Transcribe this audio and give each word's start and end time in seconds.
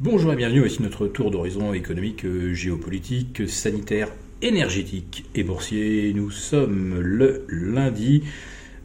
Bonjour 0.00 0.32
et 0.32 0.36
bienvenue, 0.36 0.60
voici 0.60 0.80
notre 0.80 1.08
tour 1.08 1.32
d'horizon 1.32 1.74
économique, 1.74 2.24
géopolitique, 2.52 3.48
sanitaire, 3.48 4.06
énergétique 4.42 5.24
et 5.34 5.42
boursier. 5.42 6.12
Nous 6.14 6.30
sommes 6.30 7.00
le 7.00 7.44
lundi 7.48 8.22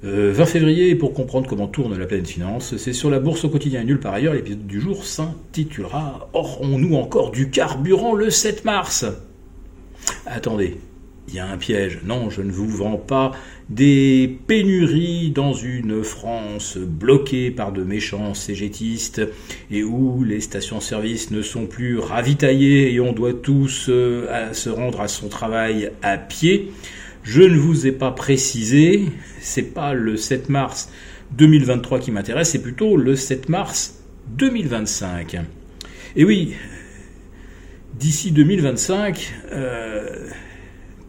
20 0.02 0.10
euh, 0.10 0.46
février 0.46 0.96
pour 0.96 1.14
comprendre 1.14 1.48
comment 1.48 1.68
tourne 1.68 1.96
la 2.00 2.08
pleine 2.08 2.26
finance. 2.26 2.78
C'est 2.78 2.94
sur 2.94 3.12
la 3.12 3.20
bourse 3.20 3.44
au 3.44 3.50
quotidien 3.50 3.84
nulle 3.84 4.00
par 4.00 4.16
ailleurs. 4.16 4.34
L'épisode 4.34 4.66
du 4.66 4.82
jour 4.82 5.06
s'intitulera 5.06 6.32
Aurons-nous 6.34 6.96
encore 6.96 7.30
du 7.30 7.52
carburant 7.52 8.16
le 8.16 8.32
7 8.32 8.66
mars? 8.66 9.06
Attendez, 10.26 10.78
il 11.28 11.36
y 11.36 11.40
a 11.40 11.48
un 11.48 11.58
piège. 11.58 12.00
Non, 12.06 12.30
je 12.30 12.42
ne 12.42 12.52
vous 12.52 12.68
vends 12.68 12.98
pas 12.98 13.32
des 13.70 14.40
pénuries 14.48 15.32
dans 15.32 15.54
une 15.54 16.04
France 16.04 16.78
bloquée 16.78 17.50
par 17.50 17.72
de 17.72 17.84
méchants 17.84 18.34
cégétistes 18.34 19.22
et 19.72 19.84
où 19.84 20.24
les 20.24 20.42
stations-service 20.42 21.32
ne 21.32 21.42
sont 21.42 21.66
plus 21.66 21.98
ravitaillées 21.98 22.94
et 22.94 23.00
on 23.00 23.14
doit 23.14 23.34
tous 23.34 23.88
euh, 23.90 24.54
se 24.54 24.70
rendre 24.70 25.02
à 25.02 25.08
son 25.08 25.30
travail 25.30 25.92
à 26.02 26.18
pied. 26.18 26.72
Je 27.24 27.42
ne 27.42 27.58
vous 27.58 27.88
ai 27.88 27.94
pas 27.94 28.12
précisé, 28.12 29.06
c'est 29.40 29.74
pas 29.74 29.94
le 29.94 30.18
7 30.18 30.50
mars 30.50 30.92
2023 31.32 32.00
qui 32.00 32.12
m'intéresse, 32.12 32.52
c'est 32.52 32.62
plutôt 32.62 32.98
le 32.98 33.16
7 33.16 33.48
mars 33.48 34.04
2025. 34.28 35.38
Et 36.16 36.26
oui, 36.26 36.54
d'ici 37.98 38.32
2025, 38.32 39.34
euh, 39.52 40.28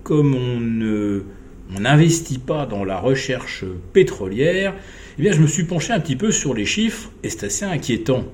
comme 0.04 0.34
on 0.36 1.80
n'investit 1.80 2.38
pas 2.38 2.66
dans 2.66 2.84
la 2.84 3.00
recherche 3.00 3.64
pétrolière, 3.92 4.74
eh 5.18 5.22
bien 5.22 5.32
je 5.32 5.40
me 5.40 5.46
suis 5.46 5.64
penché 5.64 5.92
un 5.92 5.98
petit 5.98 6.14
peu 6.14 6.30
sur 6.30 6.54
les 6.54 6.66
chiffres 6.66 7.10
et 7.24 7.30
c'est 7.30 7.46
assez 7.46 7.64
inquiétant. 7.64 8.24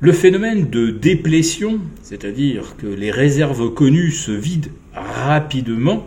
Le 0.00 0.12
phénomène 0.12 0.70
de 0.70 0.90
déplétion, 0.90 1.80
c'est-à-dire 2.02 2.76
que 2.76 2.86
les 2.86 3.10
réserves 3.10 3.72
connues 3.74 4.12
se 4.12 4.30
vident 4.30 4.70
rapidement, 4.94 6.06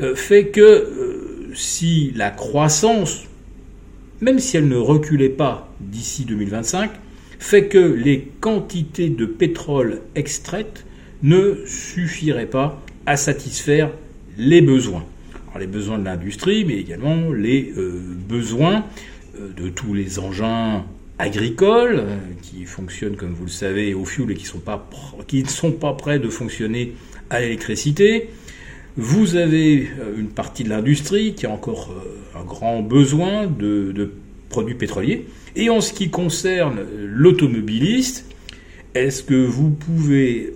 euh, 0.00 0.14
fait 0.14 0.48
que 0.48 0.60
euh, 0.60 1.50
si 1.54 2.12
la 2.16 2.30
croissance, 2.30 3.24
même 4.20 4.38
si 4.38 4.56
elle 4.56 4.68
ne 4.68 4.76
reculait 4.76 5.28
pas 5.28 5.72
d'ici 5.80 6.24
2025, 6.24 6.90
fait 7.38 7.68
que 7.68 7.78
les 7.78 8.30
quantités 8.40 9.10
de 9.10 9.26
pétrole 9.26 10.00
extraites 10.14 10.84
ne 11.22 11.64
suffiraient 11.66 12.46
pas 12.46 12.82
satisfaire 13.16 13.90
les 14.36 14.60
besoins. 14.60 15.04
les 15.58 15.66
besoins 15.66 15.98
de 15.98 16.04
l'industrie, 16.04 16.64
mais 16.64 16.76
également 16.76 17.32
les 17.32 17.72
euh, 17.76 18.00
besoins 18.28 18.84
euh, 19.38 19.48
de 19.56 19.68
tous 19.68 19.94
les 19.94 20.18
engins 20.18 20.84
agricoles 21.18 21.98
euh, 21.98 22.16
qui 22.42 22.64
fonctionnent, 22.64 23.16
comme 23.16 23.34
vous 23.34 23.44
le 23.44 23.50
savez, 23.50 23.94
au 23.94 24.04
fioul 24.04 24.32
et 24.32 24.34
qui, 24.34 24.44
ne 24.44 25.48
sont 25.48 25.72
pas 25.72 25.92
prêts 25.92 26.18
de 26.18 26.28
fonctionner 26.28 26.94
à 27.28 27.40
l'électricité. 27.40 28.30
Vous 28.96 29.36
avez 29.36 29.88
une 30.18 30.28
partie 30.28 30.64
de 30.64 30.68
l'industrie 30.68 31.34
qui 31.34 31.46
a 31.46 31.50
encore 31.50 31.94
un 32.34 32.44
grand 32.44 32.82
besoin 32.82 33.46
de 33.46 34.12
produits 34.48 34.74
pétroliers. 34.74 35.26
Et 35.54 35.70
en 35.70 35.80
ce 35.80 35.92
qui 35.92 36.10
concerne 36.10 36.80
l'automobiliste, 36.98 38.26
est-ce 38.96 39.22
que 39.22 39.34
vous 39.34 39.70
pouvez 39.70 40.52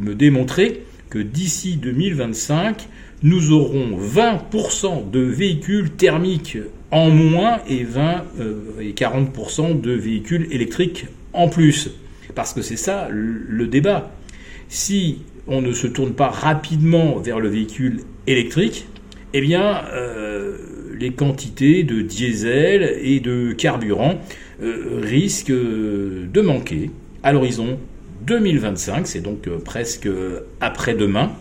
me 0.00 0.14
démontrer 0.14 0.82
que 1.14 1.20
d'ici 1.20 1.76
2025, 1.76 2.88
nous 3.22 3.52
aurons 3.52 3.96
20% 3.96 5.12
de 5.12 5.20
véhicules 5.20 5.90
thermiques 5.90 6.58
en 6.90 7.08
moins 7.08 7.60
et 7.68 7.84
20 7.84 8.24
euh, 8.40 8.80
et 8.80 8.94
40% 8.94 9.80
de 9.80 9.92
véhicules 9.92 10.48
électriques 10.50 11.06
en 11.32 11.48
plus. 11.48 11.90
Parce 12.34 12.52
que 12.52 12.62
c'est 12.62 12.76
ça 12.76 13.06
le 13.10 13.68
débat. 13.68 14.10
Si 14.68 15.18
on 15.46 15.62
ne 15.62 15.70
se 15.70 15.86
tourne 15.86 16.14
pas 16.14 16.30
rapidement 16.30 17.20
vers 17.20 17.38
le 17.38 17.48
véhicule 17.48 18.00
électrique, 18.26 18.88
eh 19.34 19.40
bien, 19.40 19.84
euh, 19.92 20.56
les 20.98 21.12
quantités 21.12 21.84
de 21.84 22.00
diesel 22.00 22.98
et 23.00 23.20
de 23.20 23.52
carburant 23.52 24.18
euh, 24.64 25.00
risquent 25.00 25.52
de 25.52 26.40
manquer 26.40 26.90
à 27.22 27.32
l'horizon 27.32 27.78
2025, 28.26 29.06
c'est 29.06 29.20
donc 29.20 29.48
euh, 29.48 29.58
presque 29.58 30.08
après-demain. 30.60 31.32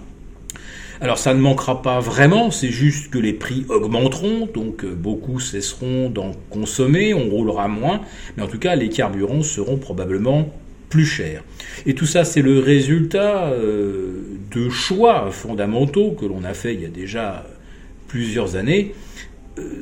Alors 1.01 1.17
ça 1.17 1.33
ne 1.33 1.39
manquera 1.39 1.81
pas 1.81 1.99
vraiment, 1.99 2.51
c'est 2.51 2.69
juste 2.69 3.09
que 3.09 3.17
les 3.17 3.33
prix 3.33 3.65
augmenteront, 3.69 4.47
donc 4.53 4.83
euh, 4.83 4.93
beaucoup 4.93 5.39
cesseront 5.39 6.09
d'en 6.09 6.31
consommer, 6.49 7.13
on 7.13 7.29
roulera 7.29 7.67
moins, 7.67 8.01
mais 8.37 8.43
en 8.43 8.47
tout 8.47 8.59
cas 8.59 8.75
les 8.75 8.89
carburants 8.89 9.43
seront 9.43 9.77
probablement 9.77 10.49
plus 10.89 11.05
chers. 11.05 11.43
Et 11.85 11.93
tout 11.93 12.05
ça 12.05 12.23
c'est 12.23 12.41
le 12.41 12.59
résultat 12.59 13.47
euh, 13.47 14.21
de 14.51 14.69
choix 14.69 15.29
fondamentaux 15.31 16.11
que 16.11 16.25
l'on 16.25 16.43
a 16.43 16.53
fait 16.53 16.73
il 16.73 16.81
y 16.81 16.85
a 16.85 16.89
déjà 16.89 17.45
plusieurs 18.07 18.55
années 18.55 18.93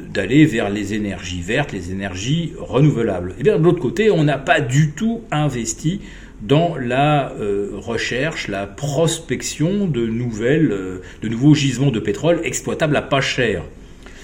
d'aller 0.09 0.45
vers 0.45 0.69
les 0.69 0.93
énergies 0.93 1.41
vertes, 1.41 1.71
les 1.71 1.91
énergies 1.91 2.53
renouvelables. 2.57 3.31
Et 3.31 3.35
eh 3.39 3.43
bien 3.43 3.57
de 3.57 3.63
l'autre 3.63 3.79
côté, 3.79 4.11
on 4.11 4.23
n'a 4.23 4.37
pas 4.37 4.59
du 4.59 4.91
tout 4.91 5.21
investi 5.31 6.01
dans 6.41 6.75
la 6.75 7.33
euh, 7.33 7.69
recherche, 7.73 8.47
la 8.47 8.65
prospection 8.65 9.87
de 9.87 10.05
nouvelles, 10.07 10.71
euh, 10.71 11.01
de 11.21 11.27
nouveaux 11.27 11.53
gisements 11.53 11.91
de 11.91 11.99
pétrole 11.99 12.41
exploitables 12.43 12.95
à 12.95 13.01
pas 13.01 13.21
cher. 13.21 13.63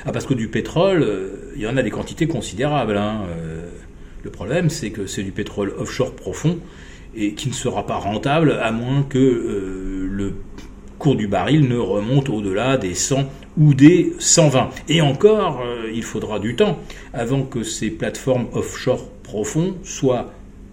Ah, 0.06 0.12
parce 0.12 0.26
que 0.26 0.34
du 0.34 0.48
pétrole, 0.48 1.04
euh, 1.04 1.54
il 1.56 1.62
y 1.62 1.68
en 1.68 1.78
a 1.78 1.84
des 1.84 1.92
quantités 1.92 2.28
considérables. 2.28 2.98
Hein. 2.98 3.26
le 4.24 4.32
problème, 4.32 4.70
c'est 4.70 4.90
que 4.90 5.06
c'est 5.06 5.24
du 5.24 5.32
pétrole 5.32 5.74
offshore 5.78 6.16
profond 6.16 6.60
et 7.16 7.34
qui 7.34 7.50
ne 7.50 7.54
sera 7.54 7.86
pas 7.86 7.96
rentable 7.96 8.60
à 8.62 8.72
moins 8.72 9.04
que 9.04 10.08
le 10.12 10.34
cours 11.00 11.16
du 11.16 11.28
baril 11.28 11.68
ne 11.68 11.78
remonte 11.78 12.30
au-delà 12.30 12.78
des 12.78 12.94
100 12.94 13.30
ou 13.58 13.74
des 13.74 14.14
120. 14.20 14.70
Et 14.90 15.02
encore, 15.02 15.64
il 15.94 16.04
faudra 16.04 16.40
du 16.40 16.56
temps 16.56 16.80
avant 17.14 17.44
que 17.44 17.64
ces 17.64 17.90
plateformes 17.90 18.48
offshore 18.54 19.10
profonds 19.24 19.76
soient 19.84 20.32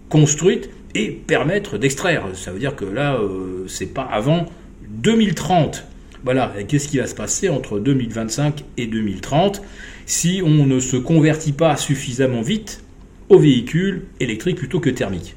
construites 0.08 0.68
et 0.94 1.10
permettre 1.10 1.78
d'extraire. 1.78 2.24
Ça 2.34 2.52
veut 2.52 2.58
dire 2.58 2.76
que 2.76 2.84
là, 2.84 3.16
euh, 3.16 3.66
c'est 3.68 3.92
pas 3.92 4.02
avant 4.02 4.46
2030. 4.88 5.84
Voilà, 6.24 6.54
et 6.58 6.64
qu'est-ce 6.64 6.88
qui 6.88 6.98
va 6.98 7.06
se 7.06 7.14
passer 7.14 7.48
entre 7.48 7.78
2025 7.78 8.64
et 8.78 8.86
2030 8.86 9.60
si 10.06 10.42
on 10.44 10.66
ne 10.66 10.80
se 10.80 10.96
convertit 10.96 11.52
pas 11.52 11.76
suffisamment 11.76 12.42
vite 12.42 12.82
aux 13.28 13.38
véhicules 13.38 14.04
électriques 14.20 14.56
plutôt 14.56 14.80
que 14.80 14.90
thermiques 14.90 15.36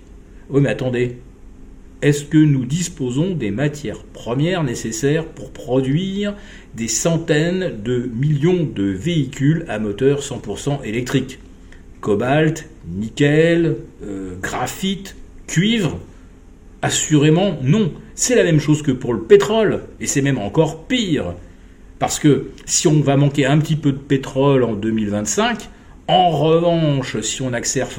Oui, 0.50 0.62
mais 0.62 0.70
attendez, 0.70 1.18
est-ce 2.02 2.26
que 2.26 2.38
nous 2.38 2.66
disposons 2.66 3.34
des 3.34 3.52
matières 3.52 4.04
premières 4.04 4.64
nécessaires 4.64 5.26
pour 5.26 5.52
produire 5.52 6.36
des 6.76 6.88
centaines 6.88 7.82
de 7.84 8.10
millions 8.14 8.64
de 8.64 8.84
véhicules 8.84 9.66
à 9.68 9.80
moteur 9.80 10.22
100% 10.22 10.84
électrique? 10.84 11.40
Cobalt, 12.02 12.70
nickel, 12.88 13.78
euh, 14.04 14.36
graphite, 14.42 15.16
Cuivre 15.48 16.00
Assurément 16.82 17.58
non. 17.64 17.92
C'est 18.14 18.36
la 18.36 18.44
même 18.44 18.60
chose 18.60 18.82
que 18.82 18.92
pour 18.92 19.14
le 19.14 19.22
pétrole, 19.22 19.84
et 20.00 20.08
c'est 20.08 20.22
même 20.22 20.38
encore 20.38 20.86
pire. 20.86 21.34
Parce 22.00 22.20
que 22.20 22.52
si 22.66 22.88
on 22.88 23.00
va 23.00 23.18
manquer 23.18 23.46
un 23.46 23.58
petit 23.58 23.76
peu 23.76 23.92
de 23.92 23.98
pétrole 23.98 24.64
en 24.64 24.74
2025, 24.74 25.70
en 26.08 26.30
revanche, 26.30 27.20
si 27.22 27.42
on 27.42 27.54
accélère, 27.54 27.90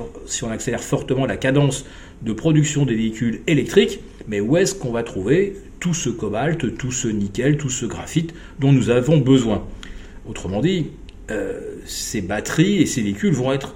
fortement 0.81 1.26
la 1.26 1.37
cadence 1.37 1.84
de 2.22 2.32
production 2.32 2.87
des 2.87 2.94
véhicules 2.94 3.41
électriques, 3.47 4.00
mais 4.28 4.41
où 4.41 4.56
est-ce 4.56 4.75
qu'on 4.75 4.92
va 4.92 5.03
trouver 5.03 5.56
tout 5.81 5.94
ce 5.94 6.08
cobalt, 6.08 6.76
tout 6.76 6.92
ce 6.92 7.08
nickel, 7.08 7.56
tout 7.56 7.70
ce 7.70 7.87
graphite 7.87 8.32
dont 8.60 8.72
nous 8.72 8.91
avons 8.91 9.19
besoin? 9.19 9.64
Autrement 10.28 10.60
dit, 10.60 10.87
euh, 11.31 11.60
ces 11.84 12.20
batteries 12.20 12.81
et 12.81 12.87
ces 12.87 13.03
véhicules 13.03 13.32
vont 13.32 13.53
être 13.53 13.75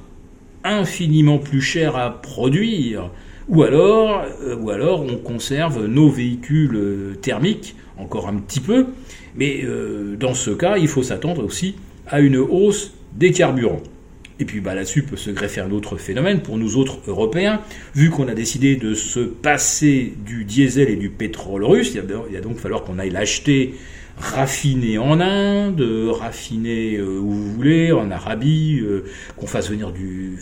infiniment 0.65 1.38
plus 1.38 1.61
chers 1.61 1.97
à 1.97 2.22
produire 2.22 3.11
ou 3.48 3.62
alors, 3.62 4.25
euh, 4.42 4.56
ou 4.56 4.70
alors 4.70 5.02
on 5.02 5.17
conserve 5.17 5.87
nos 5.87 6.08
véhicules 6.08 6.76
euh, 6.76 7.14
thermiques 7.20 7.75
encore 7.99 8.28
un 8.28 8.37
petit 8.37 8.61
peu, 8.61 8.87
mais 9.37 9.62
euh, 9.64 10.17
dans 10.17 10.34
ce 10.34 10.50
cas, 10.50 10.76
il 10.78 10.88
faut 10.88 11.02
s'attendre 11.02 11.44
aussi 11.44 11.76
à 12.06 12.20
une 12.20 12.37
hausse 12.37 12.94
des 13.14 13.32
carburants. 13.32 13.82
Et 14.40 14.44
puis 14.44 14.61
bah, 14.61 14.75
là-dessus 14.75 15.02
peut 15.02 15.17
se 15.17 15.31
greffer 15.31 15.61
un 15.61 15.70
autre 15.70 15.96
phénomène 15.96 16.40
pour 16.40 16.58
nous 16.58 16.76
autres 16.76 16.99
Européens, 17.06 17.61
vu 17.94 18.11
qu'on 18.11 18.29
a 18.29 18.34
décidé 18.34 18.76
de 18.76 18.94
se 18.94 19.20
passer 19.20 20.14
du 20.25 20.44
diesel 20.44 20.88
et 20.88 20.96
du 20.96 21.11
pétrole 21.11 21.64
russe, 21.64 21.93
il 21.94 22.00
va 22.00 22.40
donc 22.40 22.58
falloir 22.58 22.82
qu'on 22.82 22.99
aille 22.99 23.11
l'acheter 23.11 23.75
raffiné 24.19 24.99
en 24.99 25.20
Inde, 25.20 25.82
raffiné 26.11 26.96
euh, 26.96 27.19
où 27.19 27.31
vous 27.31 27.52
voulez, 27.55 27.93
en 27.93 28.11
Arabie, 28.11 28.81
euh, 28.81 29.05
qu'on 29.37 29.46
fasse 29.46 29.70
venir 29.70 29.90
du, 29.90 30.38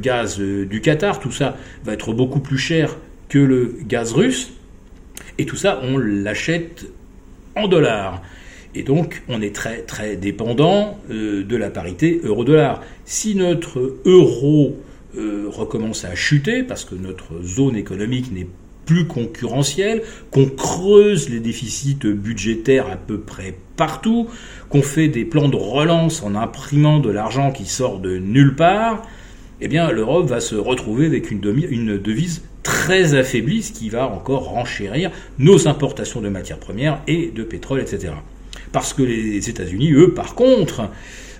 gaz 0.00 0.40
euh, 0.40 0.64
du 0.64 0.80
Qatar, 0.80 1.20
tout 1.20 1.32
ça 1.32 1.56
va 1.84 1.92
être 1.92 2.12
beaucoup 2.12 2.40
plus 2.40 2.58
cher 2.58 2.96
que 3.28 3.38
le 3.38 3.76
gaz 3.86 4.12
russe. 4.12 4.52
Et 5.38 5.46
tout 5.46 5.56
ça, 5.56 5.80
on 5.82 5.98
l'achète 5.98 6.86
en 7.56 7.68
dollars. 7.68 8.22
Et 8.74 8.82
donc, 8.82 9.22
on 9.28 9.42
est 9.42 9.54
très 9.54 9.78
très 9.82 10.16
dépendant 10.16 10.98
de 11.08 11.56
la 11.56 11.70
parité 11.70 12.20
euro-dollar. 12.22 12.82
Si 13.04 13.34
notre 13.34 13.98
euro 14.04 14.76
recommence 15.16 16.04
à 16.04 16.14
chuter 16.14 16.62
parce 16.62 16.84
que 16.84 16.94
notre 16.94 17.42
zone 17.42 17.74
économique 17.76 18.32
n'est 18.32 18.46
plus 18.90 19.06
concurrentielle, 19.06 20.02
qu'on 20.32 20.46
creuse 20.46 21.28
les 21.28 21.38
déficits 21.38 21.98
budgétaires 22.02 22.90
à 22.90 22.96
peu 22.96 23.20
près 23.20 23.54
partout, 23.76 24.26
qu'on 24.68 24.82
fait 24.82 25.06
des 25.06 25.24
plans 25.24 25.48
de 25.48 25.54
relance 25.54 26.24
en 26.24 26.34
imprimant 26.34 26.98
de 26.98 27.08
l'argent 27.08 27.52
qui 27.52 27.66
sort 27.66 28.00
de 28.00 28.18
nulle 28.18 28.56
part, 28.56 29.06
eh 29.60 29.68
bien 29.68 29.92
l'Europe 29.92 30.26
va 30.26 30.40
se 30.40 30.56
retrouver 30.56 31.06
avec 31.06 31.30
une, 31.30 31.40
une 31.70 31.98
devise 31.98 32.42
très 32.64 33.14
affaiblie, 33.14 33.62
ce 33.62 33.72
qui 33.72 33.90
va 33.90 34.08
encore 34.08 34.48
renchérir 34.48 35.12
nos 35.38 35.68
importations 35.68 36.20
de 36.20 36.28
matières 36.28 36.58
premières 36.58 37.00
et 37.06 37.30
de 37.32 37.44
pétrole, 37.44 37.80
etc. 37.80 38.14
Parce 38.72 38.92
que 38.92 39.02
les 39.02 39.48
États-Unis, 39.48 39.92
eux, 39.92 40.14
par 40.14 40.34
contre, 40.34 40.90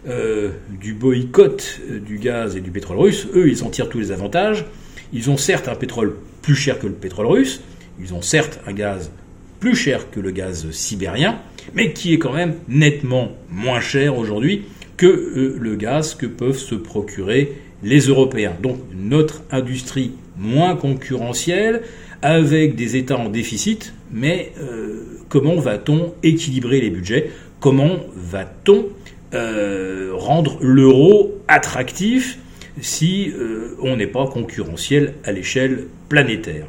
euh, 0.08 0.50
du 0.80 0.94
boycott 0.94 1.80
du 2.06 2.18
gaz 2.18 2.56
et 2.56 2.60
du 2.60 2.70
pétrole 2.70 2.98
russe, 2.98 3.28
eux, 3.34 3.48
ils 3.48 3.62
en 3.62 3.70
tirent 3.70 3.88
tous 3.88 4.00
les 4.00 4.12
avantages. 4.12 4.64
Ils 5.12 5.30
ont 5.30 5.36
certes 5.36 5.68
un 5.68 5.74
pétrole 5.74 6.16
plus 6.42 6.54
cher 6.54 6.78
que 6.78 6.86
le 6.86 6.94
pétrole 6.94 7.26
russe, 7.26 7.60
ils 8.00 8.14
ont 8.14 8.22
certes 8.22 8.60
un 8.66 8.72
gaz 8.72 9.10
plus 9.58 9.76
cher 9.76 10.10
que 10.10 10.20
le 10.20 10.30
gaz 10.30 10.70
sibérien, 10.70 11.38
mais 11.74 11.92
qui 11.92 12.14
est 12.14 12.18
quand 12.18 12.32
même 12.32 12.54
nettement 12.68 13.32
moins 13.50 13.80
cher 13.80 14.16
aujourd'hui 14.16 14.62
que 14.96 15.06
euh, 15.06 15.56
le 15.60 15.76
gaz 15.76 16.14
que 16.14 16.26
peuvent 16.26 16.58
se 16.58 16.74
procurer 16.74 17.52
les 17.82 18.00
Européens. 18.00 18.54
Donc 18.62 18.78
notre 18.94 19.42
industrie 19.50 20.12
moins 20.38 20.76
concurrentielle, 20.76 21.82
avec 22.22 22.74
des 22.74 22.96
États 22.96 23.16
en 23.16 23.28
déficit, 23.28 23.94
mais 24.12 24.52
euh, 24.60 25.04
comment 25.28 25.56
va-t-on 25.56 26.14
équilibrer 26.22 26.80
les 26.80 26.90
budgets? 26.90 27.30
Comment 27.60 27.98
va-t-on 28.14 28.86
euh, 29.32 30.10
rendre 30.14 30.58
l'euro 30.60 31.38
attractif 31.48 32.38
si 32.80 33.30
euh, 33.30 33.76
on 33.82 33.96
n'est 33.96 34.06
pas 34.06 34.26
concurrentiel 34.26 35.14
à 35.24 35.32
l'échelle 35.32 35.86
planétaire? 36.08 36.66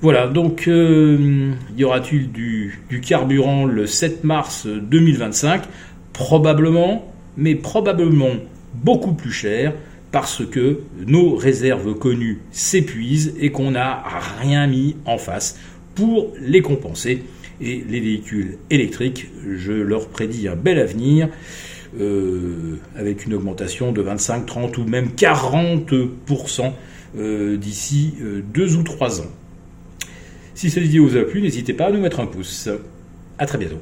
Voilà, 0.00 0.26
donc 0.26 0.66
y 0.66 1.84
aura-t-il 1.84 2.32
du, 2.32 3.00
carburant 3.06 3.66
le 3.66 3.86
7 3.86 4.24
mars 4.24 4.66
2025 4.66 5.62
Probablement, 6.12 7.12
mais 7.36 7.54
probablement 7.54 8.30
beaucoup 8.74 9.12
plus 9.12 9.30
cher 9.30 9.74
parce 10.12 10.46
que 10.46 10.80
nos 11.06 11.34
réserves 11.34 11.94
connues 11.94 12.40
s'épuisent 12.52 13.34
et 13.40 13.50
qu'on 13.50 13.72
n'a 13.72 14.04
rien 14.40 14.66
mis 14.66 14.96
en 15.06 15.18
face 15.18 15.58
pour 15.94 16.32
les 16.40 16.62
compenser. 16.62 17.24
Et 17.60 17.82
les 17.88 18.00
véhicules 18.00 18.58
électriques, 18.70 19.28
je 19.56 19.72
leur 19.72 20.08
prédis 20.08 20.48
un 20.48 20.56
bel 20.56 20.78
avenir. 20.78 21.28
Euh, 22.00 22.78
avec 22.96 23.26
une 23.26 23.34
augmentation 23.34 23.92
de 23.92 24.00
25, 24.00 24.46
30 24.46 24.78
ou 24.78 24.84
même 24.84 25.08
40% 25.14 26.72
euh, 27.18 27.58
d'ici 27.58 28.14
2 28.54 28.62
euh, 28.62 28.78
ou 28.78 28.82
3 28.82 29.20
ans. 29.20 29.26
Si 30.54 30.70
cette 30.70 30.84
vidéo 30.84 31.06
vous 31.06 31.18
a 31.18 31.24
plu, 31.24 31.42
n'hésitez 31.42 31.74
pas 31.74 31.88
à 31.88 31.90
nous 31.90 32.00
mettre 32.00 32.20
un 32.20 32.26
pouce. 32.26 32.70
A 33.38 33.44
très 33.44 33.58
bientôt. 33.58 33.80